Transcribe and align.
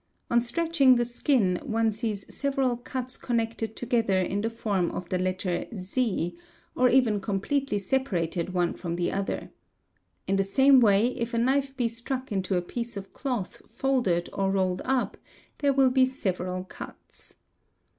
On 0.31 0.41
stretching 0.41 0.95
the 0.95 1.05
skin, 1.05 1.59
one 1.61 1.91
sees 1.91 2.25
several 2.33 2.75
cuts 2.75 3.17
connected 3.17 3.75
together 3.75 4.17
in 4.19 4.41
the 4.41 4.49
form 4.49 4.89
of 4.89 5.07
the 5.09 5.19
letter 5.19 5.65
Z, 5.77 6.35
or 6.75 6.89
even 6.89 7.21
completely 7.21 7.77
separated 7.77 8.51
one 8.51 8.73
from 8.73 8.95
the 8.95 9.11
other. 9.11 9.51
In 10.25 10.37
the 10.37 10.43
same 10.43 10.79
~ 10.79 10.79
way, 10.81 11.09
if 11.15 11.35
a 11.35 11.37
knife 11.37 11.77
be 11.77 11.87
struck 11.87 12.31
into 12.31 12.57
a 12.57 12.63
piece 12.63 12.97
of 12.97 13.13
cloth 13.13 13.61
folded 13.67 14.27
or 14.33 14.49
rolled 14.49 14.81
up 14.85 15.17
there 15.59 15.71
will 15.71 15.91
be 15.91 16.07
several 16.07 16.63
cuts. 16.63 17.35